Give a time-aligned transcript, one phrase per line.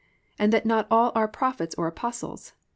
[0.39, 2.53] and that not all are Prophets or Apostles.